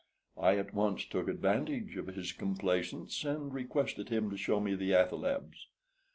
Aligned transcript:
I 0.39 0.57
at 0.57 0.73
once 0.73 1.05
took 1.05 1.27
advantage 1.27 1.95
of 1.95 2.07
his 2.07 2.31
complaisance, 2.31 3.23
and 3.23 3.53
requested 3.53 4.09
him 4.09 4.31
to 4.31 4.35
show 4.35 4.59
me 4.59 4.73
the 4.73 4.95
athalebs. 4.95 5.67